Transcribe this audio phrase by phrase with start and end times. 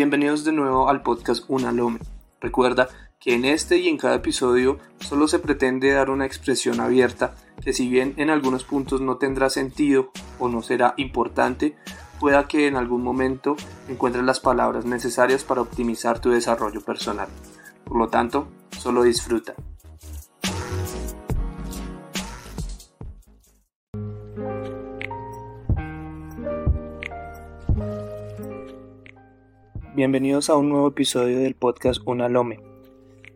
[0.00, 1.98] Bienvenidos de nuevo al podcast Unalome.
[2.40, 2.88] Recuerda
[3.18, 7.74] que en este y en cada episodio solo se pretende dar una expresión abierta que
[7.74, 11.76] si bien en algunos puntos no tendrá sentido o no será importante,
[12.18, 13.56] pueda que en algún momento
[13.90, 17.28] encuentres las palabras necesarias para optimizar tu desarrollo personal.
[17.84, 19.54] Por lo tanto, solo disfruta.
[30.00, 32.58] Bienvenidos a un nuevo episodio del podcast Unalome.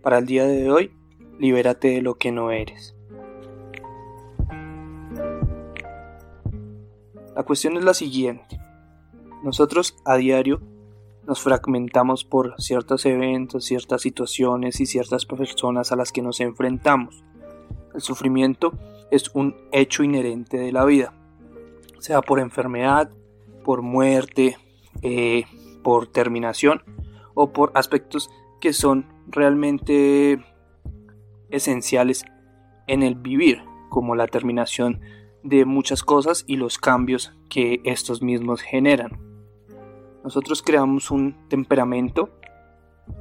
[0.01, 0.97] Para el día de hoy,
[1.39, 2.97] libérate de lo que no eres.
[7.37, 8.59] La cuestión es la siguiente.
[9.43, 10.63] Nosotros a diario
[11.27, 17.23] nos fragmentamos por ciertos eventos, ciertas situaciones y ciertas personas a las que nos enfrentamos.
[17.95, 18.73] El sufrimiento
[19.11, 21.13] es un hecho inherente de la vida,
[21.99, 23.11] sea por enfermedad,
[23.65, 24.57] por muerte,
[25.03, 25.45] eh,
[25.85, 26.83] por terminación
[27.35, 30.45] o por aspectos que son realmente
[31.51, 32.25] esenciales
[32.89, 35.01] en el vivir, como la terminación
[35.45, 39.21] de muchas cosas y los cambios que estos mismos generan.
[40.25, 42.31] Nosotros creamos un temperamento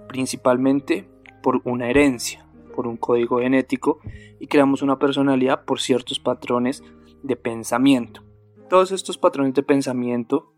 [0.07, 1.07] principalmente
[1.43, 3.99] por una herencia, por un código genético
[4.39, 6.81] y creamos una personalidad por ciertos patrones
[7.21, 8.23] de pensamiento.
[8.69, 10.52] Todos estos patrones de pensamiento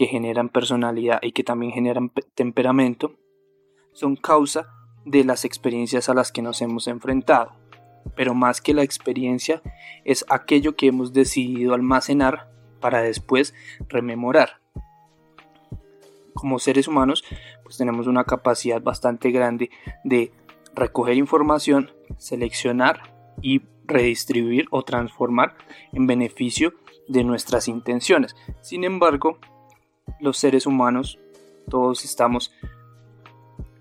[0.00, 3.16] que generan personalidad y que también generan temperamento,
[3.92, 4.72] son causa
[5.04, 7.52] de las experiencias a las que nos hemos enfrentado.
[8.16, 9.60] Pero más que la experiencia
[10.06, 13.52] es aquello que hemos decidido almacenar para después
[13.90, 14.62] rememorar.
[16.32, 17.22] Como seres humanos,
[17.62, 19.68] pues tenemos una capacidad bastante grande
[20.02, 20.32] de
[20.74, 23.02] recoger información, seleccionar
[23.42, 25.58] y redistribuir o transformar
[25.92, 26.72] en beneficio
[27.06, 28.34] de nuestras intenciones.
[28.62, 29.38] Sin embargo,
[30.18, 31.18] los seres humanos,
[31.68, 32.52] todos estamos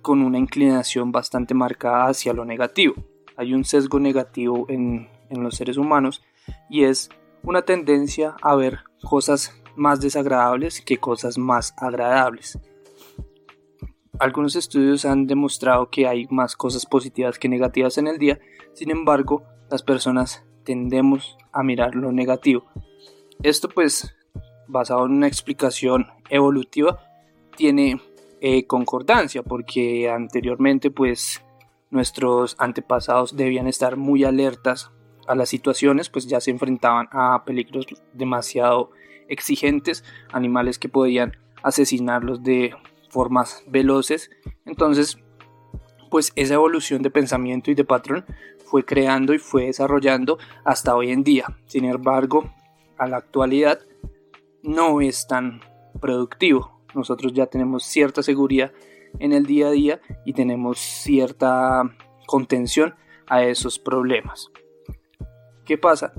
[0.01, 2.95] con una inclinación bastante marcada hacia lo negativo.
[3.35, 6.23] Hay un sesgo negativo en, los seres humanos
[6.69, 7.09] y es
[7.43, 12.59] una tendencia a ver cosas más desagradables que cosas más agradables.
[14.19, 18.39] Algunos estudios han demostrado que hay más cosas positivas que negativas en el día,
[18.73, 22.65] sin embargo, las personas tendemos a mirar lo negativo.
[23.41, 24.13] Esto pues
[24.69, 26.99] basado en una explicación evolutiva,
[27.57, 27.99] tiene
[28.39, 31.43] eh, concordancia, porque anteriormente pues
[31.89, 34.91] nuestros antepasados debían estar muy alertas
[35.27, 38.91] a las situaciones, pues ya se enfrentaban a peligros demasiado
[39.27, 42.73] exigentes, animales que podían asesinarlos de
[43.09, 44.31] formas veloces.
[44.65, 45.17] Entonces,
[46.09, 48.25] pues esa evolución de pensamiento y de patrón
[48.65, 51.45] fue creando y fue desarrollando hasta hoy en día.
[51.65, 52.51] Sin embargo,
[52.97, 53.79] a la actualidad
[54.63, 55.61] no es tan
[55.99, 56.81] productivo.
[56.95, 58.71] Nosotros ya tenemos cierta seguridad
[59.19, 61.83] en el día a día y tenemos cierta
[62.25, 62.95] contención
[63.27, 64.51] a esos problemas.
[65.65, 66.13] ¿Qué pasa?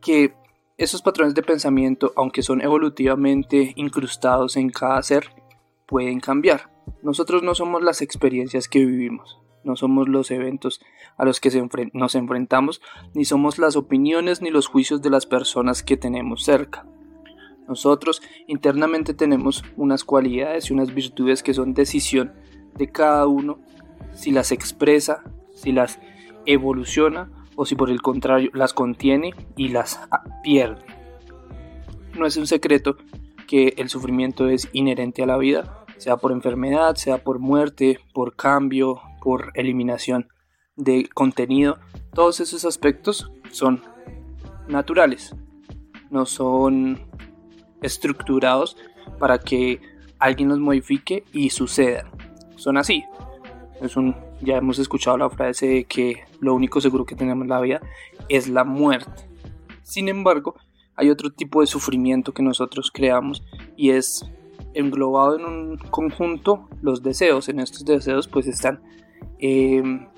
[0.00, 0.34] Que
[0.76, 5.30] esos patrones de pensamiento, aunque son evolutivamente incrustados en cada ser,
[5.86, 6.70] pueden cambiar.
[7.02, 10.80] Nosotros no somos las experiencias que vivimos, no somos los eventos
[11.16, 11.50] a los que
[11.92, 12.82] nos enfrentamos,
[13.14, 16.84] ni somos las opiniones ni los juicios de las personas que tenemos cerca.
[17.68, 22.32] Nosotros internamente tenemos unas cualidades y unas virtudes que son decisión
[22.76, 23.58] de cada uno
[24.12, 25.22] si las expresa,
[25.54, 25.98] si las
[26.46, 30.00] evoluciona o si por el contrario las contiene y las
[30.42, 30.84] pierde.
[32.18, 32.96] No es un secreto
[33.46, 38.36] que el sufrimiento es inherente a la vida, sea por enfermedad, sea por muerte, por
[38.36, 40.28] cambio, por eliminación
[40.76, 41.78] de contenido.
[42.12, 43.82] Todos esos aspectos son
[44.68, 45.34] naturales,
[46.10, 47.00] no son
[47.84, 48.76] estructurados
[49.18, 49.80] para que
[50.18, 52.10] alguien los modifique y suceda.
[52.56, 53.04] Son así.
[54.40, 57.80] Ya hemos escuchado la frase de que lo único seguro que tenemos en la vida
[58.28, 59.28] es la muerte.
[59.82, 60.54] Sin embargo,
[60.96, 63.42] hay otro tipo de sufrimiento que nosotros creamos
[63.76, 64.24] y es
[64.72, 67.48] englobado en un conjunto los deseos.
[67.48, 68.80] En estos deseos pues están
[69.38, 70.08] em,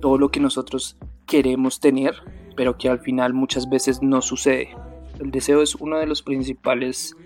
[0.00, 0.96] todo lo que nosotros
[1.26, 2.14] queremos tener,
[2.56, 4.74] pero que al final muchas veces no sucede.
[5.18, 7.16] El deseo es uno de los principales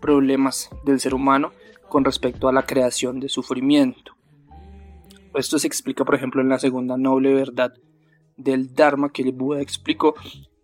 [0.00, 1.52] problemas del ser humano
[1.88, 4.12] con respecto a la creación de sufrimiento.
[5.34, 7.74] Esto se explica, por ejemplo, en la segunda noble verdad
[8.36, 10.14] del Dharma que el Buda explicó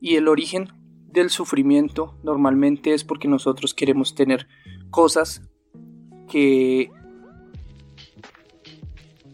[0.00, 0.68] y el origen
[1.06, 4.46] del sufrimiento normalmente es porque nosotros queremos tener
[4.90, 5.42] cosas
[6.28, 6.90] que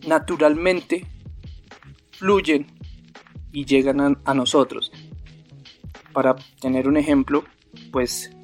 [0.06, 1.06] naturalmente
[2.12, 2.66] fluyen
[3.52, 4.90] y llegan a, a nosotros
[6.16, 7.44] para tener un ejemplo,
[7.92, 8.34] pues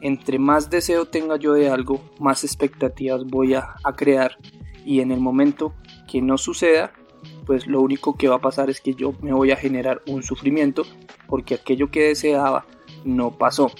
[0.00, 4.38] entre más deseo tenga yo de algo, más expectativas voy a, crear
[4.86, 5.74] y en el momento
[6.10, 6.94] que no suceda,
[7.44, 10.22] pues lo único que va a pasar es que yo me voy a generar un
[10.22, 10.84] sufrimiento
[11.26, 12.64] porque aquello que deseaba
[13.04, 13.70] no pasó.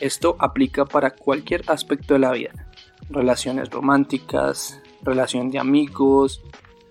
[0.00, 2.66] Esto aplica para cualquier aspecto de la vida.
[3.10, 6.42] Relaciones románticas, relación de amigos,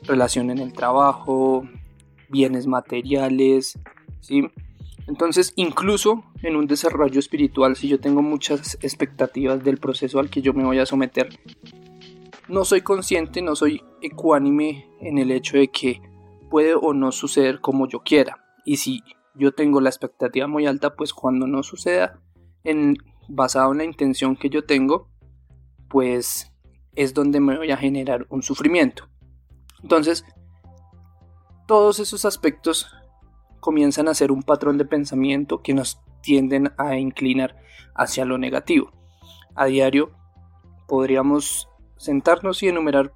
[0.03, 1.67] relación en el trabajo,
[2.29, 3.77] bienes materiales,
[4.21, 4.49] ¿sí?
[5.07, 10.41] Entonces, incluso en un desarrollo espiritual, si yo tengo muchas expectativas del proceso al que
[10.41, 11.29] yo me voy a someter,
[12.47, 16.01] no soy consciente, no soy ecuánime en el hecho de que
[16.49, 18.43] puede o no suceder como yo quiera.
[18.65, 19.03] Y si
[19.35, 22.19] yo tengo la expectativa muy alta, pues cuando no suceda,
[22.63, 22.95] en,
[23.27, 25.07] basado en la intención que yo tengo,
[25.87, 26.51] pues
[26.95, 29.07] es donde me voy a generar un sufrimiento.
[29.81, 30.25] Entonces,
[31.67, 32.93] todos esos aspectos
[33.61, 37.55] comienzan a ser un patrón de pensamiento que nos tienden a inclinar
[37.95, 38.91] hacia lo negativo.
[39.55, 40.11] A diario
[40.87, 43.13] podríamos sentarnos y enumerar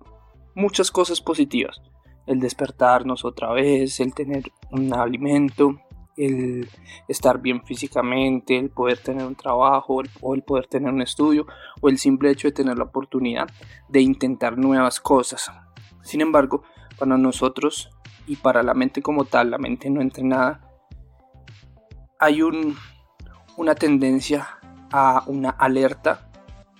[0.53, 1.81] muchas cosas positivas.
[2.25, 5.75] El despertarnos otra vez, el tener un alimento,
[6.18, 6.69] el
[7.07, 11.45] estar bien físicamente, el poder tener un trabajo, o el poder tener un estudio,
[11.81, 13.47] o el simple hecho de tener la oportunidad
[13.89, 15.51] de intentar nuevas cosas.
[16.01, 16.63] Sin embargo,
[16.97, 17.89] para nosotros
[18.27, 20.62] y para la mente como tal, la mente no entrenada,
[22.19, 22.75] hay un,
[23.57, 24.48] una tendencia
[24.92, 26.30] a una alerta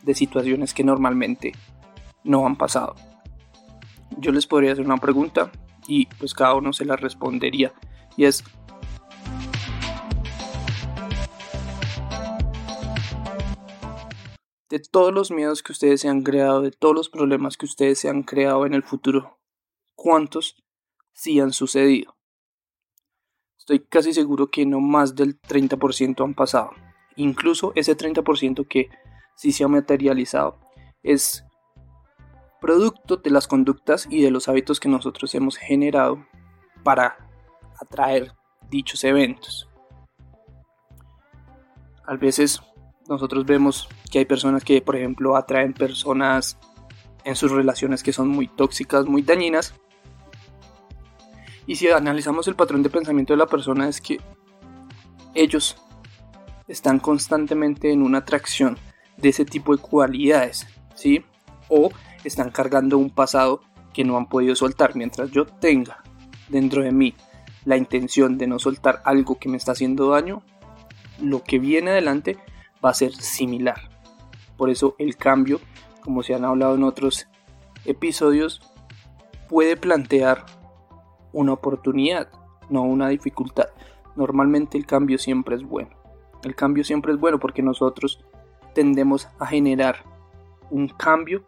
[0.04, 1.54] de situaciones que normalmente
[2.24, 2.96] no han pasado.
[4.18, 5.52] Yo les podría hacer una pregunta
[5.88, 7.74] y pues cada uno se la respondería
[8.18, 8.44] y es
[14.70, 18.00] de todos los miedos que ustedes se han creado, de todos los problemas que ustedes
[18.00, 19.40] se han creado en el futuro,
[19.96, 20.65] ¿cuántos
[21.16, 22.16] sí han sucedido.
[23.58, 26.72] Estoy casi seguro que no más del 30% han pasado.
[27.16, 28.90] Incluso ese 30% que
[29.36, 30.60] sí se ha materializado
[31.02, 31.44] es
[32.62, 36.26] producto de las conductas y de los hábitos que nosotros hemos generado
[36.84, 37.18] para
[37.80, 38.34] atraer
[38.70, 39.68] dichos eventos.
[42.06, 42.62] A veces
[43.08, 46.60] nosotros vemos que hay personas que, por ejemplo, atraen personas
[47.24, 49.74] en sus relaciones que son muy tóxicas, muy dañinas,
[51.68, 54.20] y si analizamos el patrón de pensamiento de la persona es que
[55.34, 55.78] ellos
[56.68, 58.78] están constantemente en una atracción
[59.18, 61.24] de ese tipo de cualidades, ¿sí?
[61.70, 61.92] O
[62.24, 63.62] están cargando un pasado
[63.94, 64.96] que no han podido soltar.
[64.96, 66.04] Mientras yo tenga
[66.50, 67.16] dentro de mí
[67.66, 70.44] la intención de no soltar algo que me está haciendo daño,
[71.22, 72.38] lo que viene adelante
[72.84, 73.90] va a ser similar.
[74.58, 75.60] Por eso el cambio,
[76.02, 77.28] como se han hablado en otros
[77.86, 78.62] episodios,
[79.50, 80.46] puede plantear
[81.36, 82.30] una oportunidad,
[82.70, 83.68] no una dificultad.
[84.16, 85.90] Normalmente el cambio siempre es bueno.
[86.44, 88.24] El cambio siempre es bueno porque nosotros
[88.74, 89.98] tendemos a generar
[90.72, 91.46] un cambio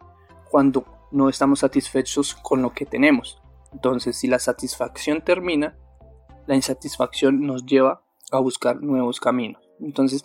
[0.50, 3.40] cuando no estamos satisfechos con lo que tenemos.
[3.72, 5.76] Entonces, si la satisfacción termina,
[6.46, 9.62] la insatisfacción nos lleva a buscar nuevos caminos.
[9.80, 10.22] Entonces,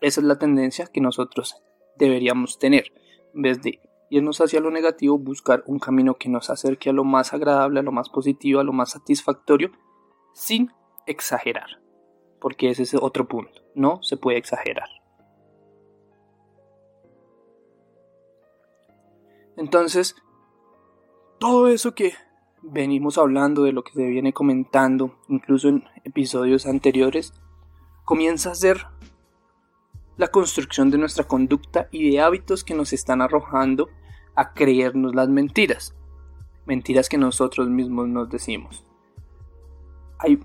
[0.00, 1.62] esa es la tendencia que nosotros
[1.96, 2.92] deberíamos tener.
[3.34, 3.80] En vez de
[4.12, 7.82] irnos hacia lo negativo, buscar un camino que nos acerque a lo más agradable, a
[7.82, 9.72] lo más positivo, a lo más satisfactorio,
[10.34, 10.70] sin
[11.06, 11.80] exagerar.
[12.38, 14.88] Porque ese es otro punto, no se puede exagerar.
[19.56, 20.14] Entonces,
[21.38, 22.12] todo eso que
[22.60, 27.32] venimos hablando, de lo que se viene comentando, incluso en episodios anteriores,
[28.04, 28.86] comienza a ser
[30.18, 33.88] la construcción de nuestra conducta y de hábitos que nos están arrojando
[34.34, 35.94] a creernos las mentiras,
[36.66, 38.84] mentiras que nosotros mismos nos decimos.
[40.18, 40.38] Hay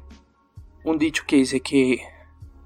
[0.83, 2.01] un dicho que dice que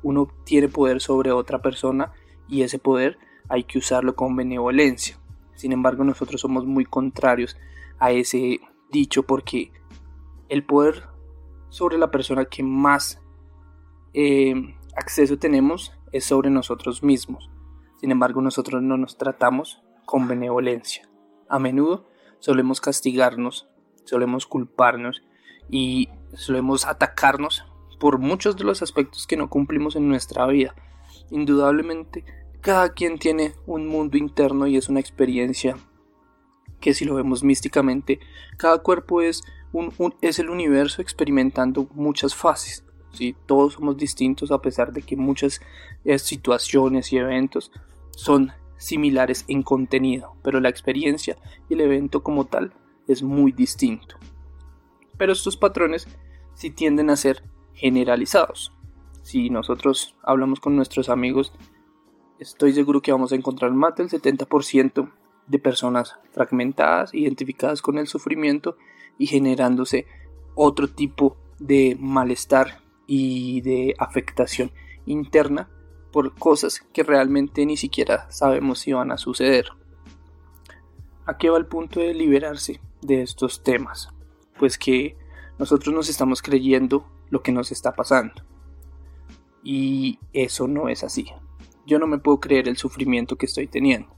[0.04, 2.12] uno tiene poder sobre otra persona
[2.48, 3.18] y ese poder
[3.50, 5.18] hay que usarlo con benevolencia.
[5.56, 7.58] Sin embargo, nosotros somos muy contrarios
[8.00, 8.60] a ese
[8.92, 9.72] dicho porque
[10.50, 11.04] el poder
[11.70, 13.22] sobre la persona que más
[14.14, 14.54] eh,
[14.96, 17.50] acceso tenemos es sobre nosotros mismos.
[18.00, 21.11] Sin embargo, nosotros no nos tratamos con benevolencia.
[21.52, 22.08] A menudo
[22.40, 23.68] solemos castigarnos,
[24.06, 25.22] solemos culparnos
[25.70, 27.66] y solemos atacarnos
[28.00, 30.74] por muchos de los aspectos que no cumplimos en nuestra vida.
[31.30, 32.24] Indudablemente,
[32.62, 35.76] cada quien tiene un mundo interno y es una experiencia
[36.80, 38.22] que si lo vemos místicamente,
[38.58, 39.44] cada cuerpo es,
[39.74, 42.86] un, es el universo experimentando muchas fases.
[43.12, 43.36] ¿sí?
[43.46, 45.60] Todos somos distintos a pesar de que muchas
[46.06, 47.74] eh, situaciones y eventos
[48.12, 51.38] son similares en contenido, pero la experiencia
[51.70, 52.74] y el evento como tal
[53.08, 54.18] es muy distinto.
[55.18, 56.08] Pero estos patrones
[56.56, 58.74] sí tienden a ser generalizados.
[59.22, 61.54] Si nosotros hablamos con nuestros amigos,
[62.40, 65.12] estoy seguro que vamos a encontrar más del 70%
[65.46, 68.78] de personas fragmentadas, identificadas con el sufrimiento
[69.20, 70.08] y generándose
[70.56, 74.72] otro tipo de malestar y de afectación
[75.06, 75.70] interna
[76.12, 79.70] por cosas que realmente ni siquiera sabemos si van a suceder.
[81.26, 84.10] ¿A qué va el punto de liberarse de estos temas?
[84.60, 85.16] Pues que
[85.58, 88.44] nosotros nos estamos creyendo lo que nos está pasando.
[89.64, 91.28] Y eso no es así.
[91.86, 94.10] Yo no me puedo creer el sufrimiento que estoy teniendo.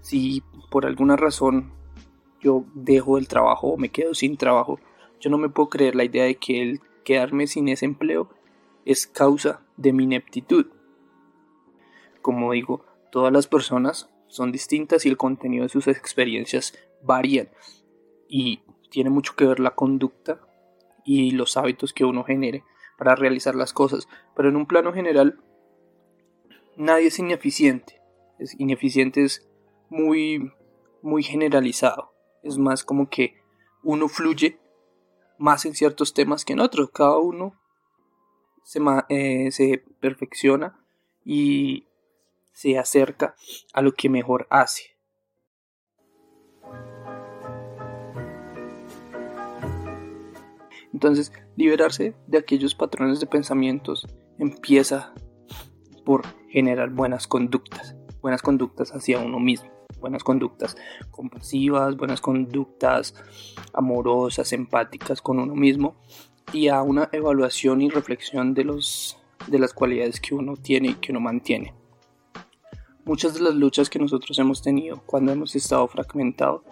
[0.00, 1.72] Si por alguna razón
[2.40, 4.80] yo dejo el trabajo o me quedo sin trabajo,
[5.20, 8.30] yo no me puedo creer la idea de que el quedarme sin ese empleo
[8.84, 10.66] es causa de mi ineptitud.
[12.22, 17.48] Como digo, todas las personas son distintas y el contenido de sus experiencias varían
[18.28, 20.40] y tiene mucho que ver la conducta
[21.04, 22.64] y los hábitos que uno genere
[22.98, 24.08] para realizar las cosas.
[24.36, 25.42] Pero en un plano general,
[26.76, 28.00] nadie es ineficiente.
[28.38, 29.48] Es ineficiente es
[29.88, 30.52] muy,
[31.02, 32.12] muy generalizado.
[32.42, 33.34] Es más como que
[33.82, 34.60] uno fluye
[35.38, 36.90] más en ciertos temas que en otros.
[36.90, 37.58] Cada uno
[38.62, 40.84] se, eh, se perfecciona
[41.24, 41.86] y
[42.52, 43.34] se acerca
[43.72, 45.00] a lo que mejor hace.
[50.92, 54.06] Entonces, liberarse de aquellos patrones de pensamientos
[54.38, 55.14] empieza
[56.04, 60.76] por generar buenas conductas, buenas conductas hacia uno mismo, buenas conductas
[61.10, 63.14] compasivas, buenas conductas
[63.72, 65.96] amorosas, empáticas con uno mismo
[66.52, 69.16] y a una evaluación y reflexión de los
[69.46, 71.79] de las cualidades que uno tiene y que uno mantiene.
[73.04, 76.62] Muchas de las luchas que nosotros hemos tenido cuando hemos estado fragmentados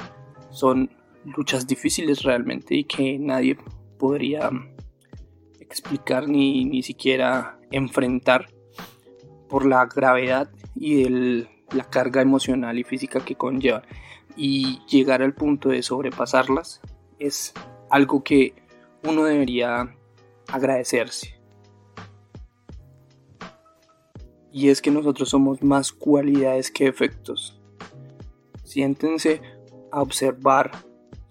[0.50, 0.90] son
[1.24, 3.56] luchas difíciles realmente y que nadie
[3.98, 4.50] podría
[5.60, 8.48] explicar ni, ni siquiera enfrentar
[9.48, 13.82] por la gravedad y el, la carga emocional y física que conlleva
[14.36, 16.80] y llegar al punto de sobrepasarlas
[17.18, 17.52] es
[17.90, 18.54] algo que
[19.02, 19.94] uno debería
[20.48, 21.37] agradecerse.
[24.58, 27.60] Y es que nosotros somos más cualidades que efectos.
[28.64, 29.40] Siéntense
[29.92, 30.72] a observar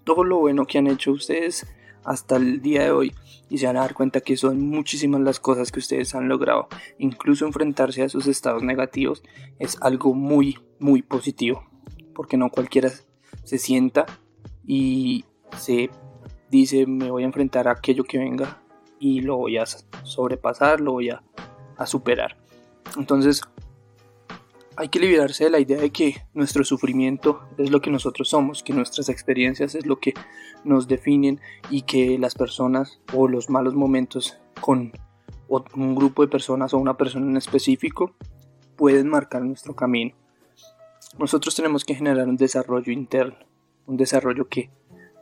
[0.05, 1.67] todo lo bueno que han hecho ustedes
[2.05, 3.13] hasta el día de hoy
[3.49, 6.69] y se van a dar cuenta que son muchísimas las cosas que ustedes han logrado.
[6.99, 9.21] Incluso enfrentarse a esos estados negativos
[9.59, 11.67] es algo muy, muy positivo.
[12.15, 12.89] Porque no cualquiera
[13.43, 14.05] se sienta
[14.65, 15.25] y
[15.57, 15.89] se
[16.49, 18.63] dice me voy a enfrentar a aquello que venga
[19.01, 21.23] y lo voy a sobrepasar, lo voy a,
[21.75, 22.46] a superar.
[22.95, 23.41] Entonces
[24.77, 28.61] hay que liberarse de la idea de que nuestro sufrimiento es lo que nosotros somos,
[28.61, 30.13] que nuestras experiencias es lo que
[30.63, 31.41] nos definen
[31.71, 34.91] y que las personas o los malos momentos con
[35.49, 38.13] un grupo de personas o una persona en específico
[38.75, 40.15] pueden marcar nuestro camino.
[41.17, 43.39] Nosotros tenemos que generar un desarrollo interno,
[43.87, 44.69] un desarrollo que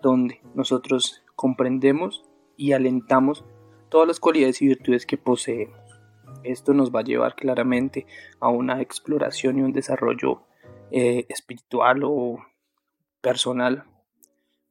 [0.02, 2.26] donde nosotros comprendemos
[2.58, 3.46] y alentamos
[3.88, 5.85] todas las cualidades y virtudes que poseemos.
[6.46, 8.06] Esto nos va a llevar claramente
[8.40, 10.44] a una exploración y un desarrollo
[10.92, 12.38] eh, espiritual o
[13.22, 13.86] personal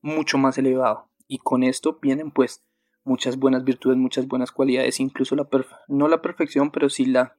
[0.00, 1.08] mucho más elevado.
[1.26, 2.64] Y con esto vienen pues
[3.04, 5.48] muchas buenas virtudes, muchas buenas cualidades, incluso la
[5.88, 7.36] no la perfección, pero sí la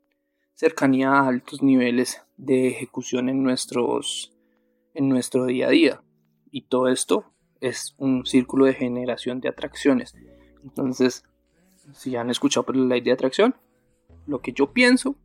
[0.54, 4.34] cercanía a altos niveles de ejecución en nuestros
[4.94, 6.04] en nuestro día a día.
[6.52, 7.26] Y todo esto
[7.60, 10.16] es un círculo de generación de atracciones.
[10.64, 11.24] Entonces,
[11.94, 13.56] si han escuchado por la ley de atracción,
[14.28, 15.16] lo que yo pienso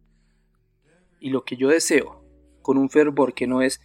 [1.21, 2.25] y lo que yo deseo
[2.63, 3.81] con un fervor que no es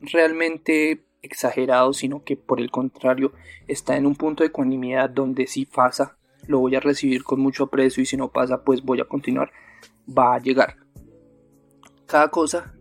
[0.00, 3.32] realmente exagerado, sino que por el contrario
[3.68, 6.16] está en un punto de ecuanimidad donde si pasa
[6.48, 9.52] lo voy a recibir con mucho aprecio y si no pasa pues voy a continuar,
[10.06, 10.76] va a llegar.
[12.06, 12.74] Cada cosa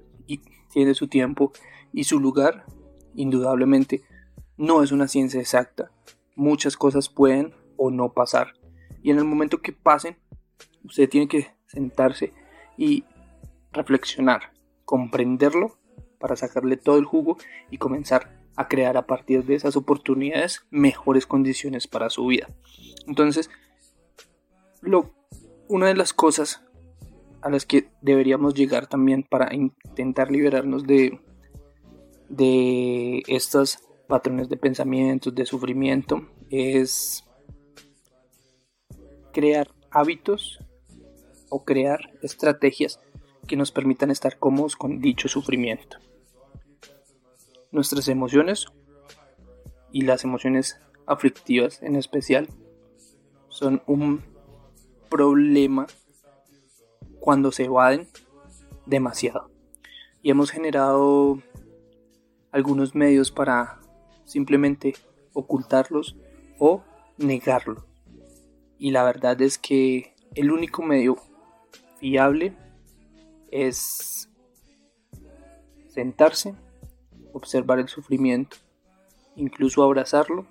[0.72, 1.52] tiene su tiempo
[1.94, 2.66] y su lugar,
[3.14, 4.02] indudablemente
[4.58, 5.92] no es una ciencia exacta.
[6.36, 8.54] Muchas cosas pueden o no pasar.
[9.04, 10.18] Y en el momento que pasen,
[10.84, 12.34] usted tiene que sentarse
[12.78, 13.04] y
[13.72, 14.52] reflexionar,
[14.86, 15.78] comprenderlo
[16.20, 17.38] para sacarle todo el jugo
[17.70, 22.48] y comenzar a crear a partir de esas oportunidades mejores condiciones para su vida.
[23.08, 23.50] Entonces,
[24.82, 25.14] lo,
[25.68, 26.64] una de las cosas
[27.42, 31.20] a las que deberíamos llegar también para intentar liberarnos de,
[32.30, 37.24] de estos patrones de pensamientos, de sufrimiento, es
[39.32, 40.60] crear hábitos
[41.52, 43.00] o crear estrategias
[43.48, 45.98] que nos permitan estar cómodos con dicho sufrimiento.
[47.72, 48.66] Nuestras emociones
[49.92, 52.48] y las emociones aflictivas en especial
[53.50, 54.24] son un
[55.10, 55.86] problema
[57.20, 58.08] cuando se evaden
[58.86, 59.52] demasiado.
[60.24, 61.42] y hemos generado
[62.52, 63.80] algunos medios para
[64.24, 64.94] simplemente
[65.34, 66.16] ocultarlos
[66.60, 66.84] o
[67.18, 67.84] negarlos.
[68.78, 71.18] Y la verdad es que el único medio
[72.02, 72.54] fiable
[73.52, 74.28] es
[75.88, 76.56] sentarse,
[77.32, 78.58] observar el sufrimiento,
[79.36, 80.48] incluso abrazarlo,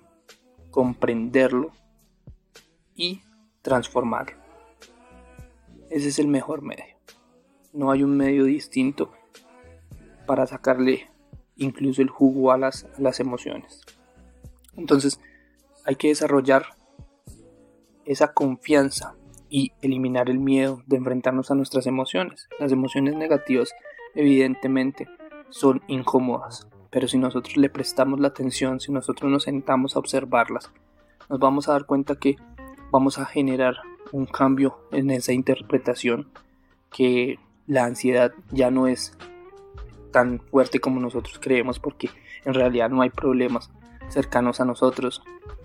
[0.71, 1.73] comprenderlo
[2.95, 3.21] y
[3.61, 4.37] transformarlo.
[5.89, 6.95] Ese es el mejor medio.
[7.73, 9.11] No hay un medio distinto
[10.25, 11.09] para sacarle
[11.57, 13.81] incluso el jugo a las, las emociones.
[14.77, 15.19] Entonces
[15.85, 16.77] hay que desarrollar
[18.05, 19.17] esa confianza
[19.51, 22.47] y eliminar el miedo de enfrentarnos a nuestras emociones.
[22.57, 23.75] Las emociones negativas
[24.15, 25.07] evidentemente
[25.49, 30.71] son incómodas, pero si nosotros le prestamos la atención, si nosotros nos sentamos a observarlas,
[31.29, 32.37] nos vamos a dar cuenta que
[32.91, 33.75] vamos a generar
[34.13, 36.29] un cambio en esa interpretación
[36.89, 39.17] que la ansiedad ya no es
[40.11, 42.09] tan fuerte como nosotros creemos porque
[42.45, 43.69] en realidad no hay problemas
[44.07, 45.21] cercanos a nosotros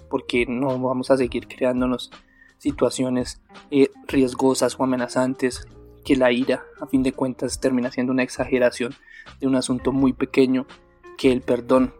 [0.08, 2.10] porque no vamos a seguir creándonos
[2.58, 5.66] situaciones eh, riesgosas o amenazantes
[6.04, 8.94] que la ira a fin de cuentas termina siendo una exageración
[9.40, 10.66] de un asunto muy pequeño
[11.18, 11.94] que el perdón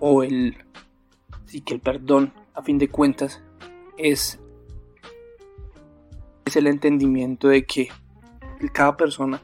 [0.00, 0.56] o el
[1.46, 3.42] sí que el perdón a fin de cuentas
[3.96, 4.38] es
[6.44, 7.88] es el entendimiento de que
[8.72, 9.42] cada persona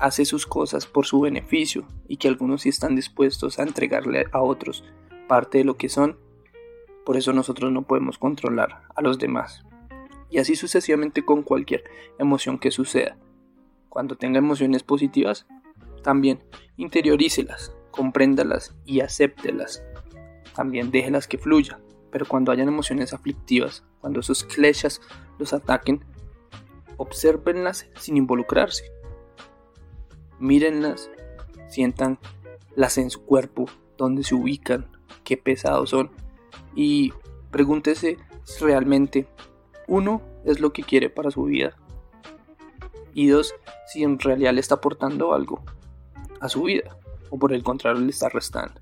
[0.00, 4.42] hace sus cosas por su beneficio y que algunos sí están dispuestos a entregarle a
[4.42, 4.84] otros
[5.28, 6.18] parte de lo que son,
[7.06, 9.64] por eso nosotros no podemos controlar a los demás.
[10.32, 11.84] Y así sucesivamente con cualquier
[12.18, 13.16] emoción que suceda.
[13.88, 15.46] Cuando tenga emociones positivas,
[16.02, 16.42] también
[16.76, 19.84] interiorícelas, compréndalas y acéptelas.
[20.56, 21.80] También déjelas que fluyan.
[22.10, 25.00] Pero cuando hayan emociones aflictivas, cuando esos flechas
[25.38, 26.04] los ataquen,
[26.96, 28.90] obsérvenlas sin involucrarse
[30.42, 31.08] mírenlas,
[31.68, 34.88] sientanlas en su cuerpo, dónde se ubican,
[35.24, 36.10] qué pesados son
[36.74, 37.12] y
[37.50, 38.18] pregúntese
[38.60, 39.28] realmente
[39.86, 41.76] uno es lo que quiere para su vida
[43.14, 43.54] y dos
[43.86, 45.62] si en realidad le está aportando algo
[46.40, 46.96] a su vida
[47.30, 48.80] o por el contrario le está restando.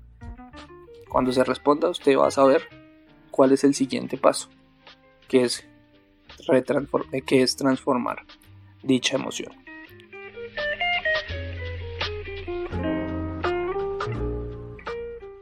[1.09, 2.67] Cuando se responda usted va a saber
[3.29, 4.49] cuál es el siguiente paso,
[5.27, 5.67] que es,
[7.25, 8.25] que es transformar
[8.83, 9.53] dicha emoción.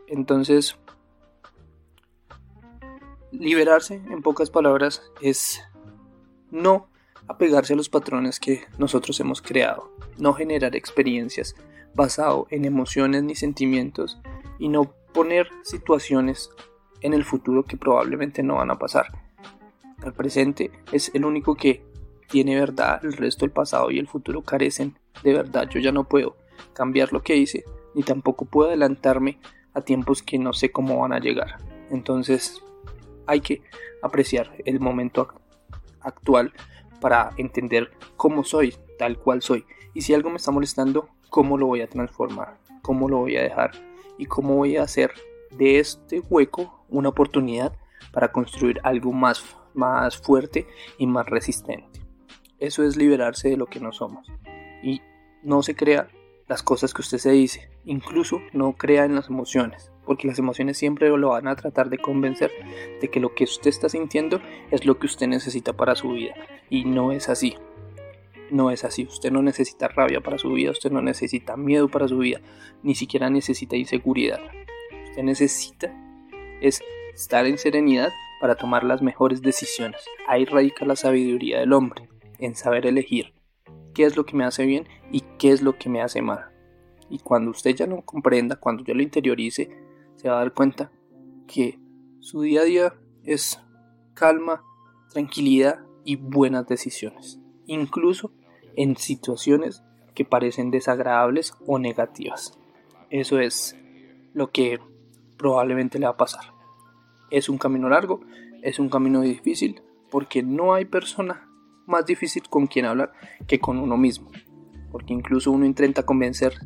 [0.08, 0.75] Entonces,
[3.32, 5.62] liberarse, en pocas palabras, es
[6.51, 6.88] no
[7.27, 11.55] apegarse a los patrones que nosotros hemos creado, no generar experiencias
[11.93, 14.19] basado en emociones ni sentimientos
[14.57, 16.49] y no poner situaciones
[17.01, 19.07] en el futuro que probablemente no van a pasar.
[20.03, 21.83] El presente es el único que
[22.29, 25.67] tiene verdad, el resto del pasado y el futuro carecen de verdad.
[25.69, 26.38] Yo ya no puedo
[26.73, 27.63] cambiar lo que hice,
[27.95, 29.39] ni tampoco puedo adelantarme
[29.73, 31.57] a tiempos que no sé cómo van a llegar.
[31.89, 32.62] Entonces
[33.25, 33.62] hay que
[34.01, 35.48] apreciar el momento actual
[36.99, 39.65] para entender cómo soy, tal cual soy.
[39.93, 43.43] Y si algo me está molestando, cómo lo voy a transformar, cómo lo voy a
[43.43, 43.71] dejar
[44.17, 45.12] y cómo voy a hacer
[45.51, 47.73] de este hueco una oportunidad
[48.12, 52.01] para construir algo más, más fuerte y más resistente.
[52.59, 54.27] Eso es liberarse de lo que no somos.
[54.83, 55.01] Y
[55.43, 56.09] no se crea
[56.47, 57.69] las cosas que usted se dice.
[57.85, 61.99] Incluso no crea en las emociones, porque las emociones siempre lo van a tratar de
[61.99, 62.49] convencer
[62.99, 64.41] de que lo que usted está sintiendo
[64.71, 66.33] es lo que usted necesita para su vida.
[66.67, 67.57] Y no es así.
[68.49, 69.03] No es así.
[69.03, 72.41] Usted no necesita rabia para su vida, usted no necesita miedo para su vida,
[72.81, 74.39] ni siquiera necesita inseguridad.
[75.09, 75.93] Usted necesita
[76.59, 76.81] es
[77.13, 78.09] estar en serenidad
[78.41, 80.01] para tomar las mejores decisiones.
[80.27, 83.35] Ahí radica la sabiduría del hombre, en saber elegir
[83.93, 86.45] qué es lo que me hace bien y qué es lo que me hace mal.
[87.11, 89.88] Y cuando usted ya lo comprenda, cuando ya lo interiorice,
[90.19, 90.91] se va a dar cuenta
[91.47, 91.79] que
[92.19, 93.62] su día a día es
[94.13, 94.63] calma,
[95.13, 98.34] tranquilidad y buenas decisiones, incluso
[98.75, 99.82] en situaciones
[100.13, 102.60] que parecen desagradables o negativas.
[103.10, 103.77] Eso es
[104.34, 104.79] lo que
[105.38, 106.53] probablemente le va a pasar.
[107.32, 108.19] Es un camino largo,
[108.62, 111.49] es un camino difícil, porque no hay persona
[111.88, 113.13] más difícil con quien hablar
[113.47, 114.29] que con uno mismo.
[114.91, 116.60] Porque incluso uno intenta convencerse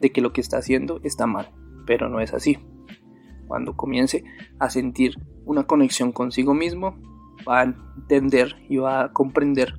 [0.00, 1.52] de que lo que está haciendo está mal,
[1.86, 2.58] pero no es así.
[3.46, 4.24] Cuando comience
[4.58, 6.96] a sentir una conexión consigo mismo,
[7.48, 9.74] va a entender y va a comprender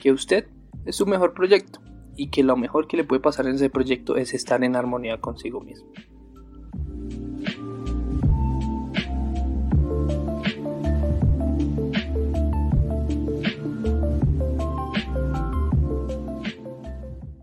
[0.00, 0.48] que usted
[0.84, 1.80] es su mejor proyecto
[2.16, 5.20] y que lo mejor que le puede pasar en ese proyecto es estar en armonía
[5.20, 5.90] consigo mismo.